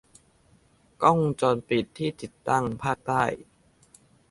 [1.03, 3.23] กล้องวงจรปิดที่ติดตั้งภาคใต้